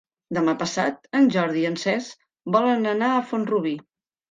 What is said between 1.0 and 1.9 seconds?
en Jordi i en